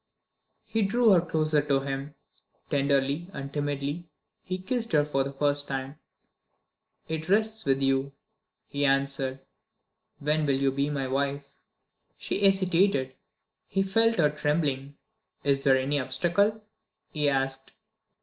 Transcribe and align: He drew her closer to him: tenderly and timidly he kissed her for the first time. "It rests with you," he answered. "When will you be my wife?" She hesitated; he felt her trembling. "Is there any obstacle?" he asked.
He 0.65 0.81
drew 0.81 1.11
her 1.11 1.21
closer 1.21 1.61
to 1.61 1.81
him: 1.81 2.15
tenderly 2.71 3.27
and 3.33 3.53
timidly 3.53 4.09
he 4.41 4.57
kissed 4.57 4.93
her 4.93 5.05
for 5.05 5.23
the 5.23 5.31
first 5.31 5.67
time. 5.67 5.99
"It 7.07 7.29
rests 7.29 7.65
with 7.65 7.83
you," 7.83 8.11
he 8.67 8.83
answered. 8.83 9.41
"When 10.17 10.47
will 10.47 10.59
you 10.59 10.71
be 10.71 10.89
my 10.89 11.07
wife?" 11.07 11.53
She 12.17 12.39
hesitated; 12.43 13.13
he 13.67 13.83
felt 13.83 14.15
her 14.15 14.31
trembling. 14.31 14.97
"Is 15.43 15.63
there 15.63 15.77
any 15.77 15.99
obstacle?" 15.99 16.63
he 17.11 17.29
asked. 17.29 17.71